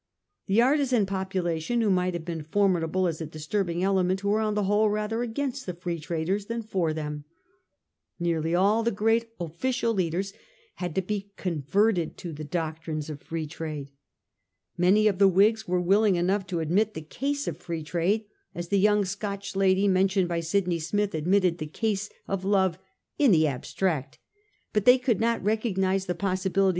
[0.47, 4.63] The artisan population who might have been formidable as a disturbing element were on the
[4.63, 7.25] whole rather against the Free Traders than for them.
[8.19, 9.99] Nearly all the great 350 A HISTORY OP OUR OWN TIMES.
[10.01, 10.17] OH.
[10.17, 10.17] XIV.
[10.17, 10.33] official leaders
[10.87, 13.91] had to be converted to the doctrines of Free Trade.
[14.75, 18.25] Many of the Whigs were willing enough to admit the case of Free Trade
[18.55, 22.79] as the young Scotch lady mentioned by Sydney Smith admitted the case of love'
[23.19, 24.17] in the abstract;'
[24.73, 26.69] but they could not recognise the possibility